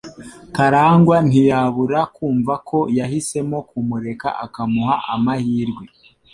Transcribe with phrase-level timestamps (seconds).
[0.55, 5.83] Karangwa ntiyabura kumva ko yahisemo kumureka akamuha amahirwe.